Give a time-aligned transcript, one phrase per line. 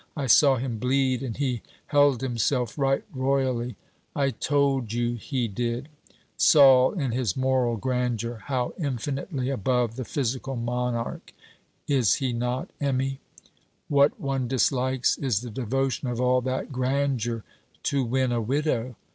[0.17, 3.75] I saw him bleed, and he held himself right royally.
[4.15, 5.89] I told you he did;
[6.37, 8.41] Sol in his moral grandeur!
[8.47, 11.33] How infinitely above the physical monarch
[11.87, 13.19] is he not, Emmy?
[13.89, 17.43] What one dislikes, is the devotion of all that grandeur
[17.83, 18.95] to win a widow.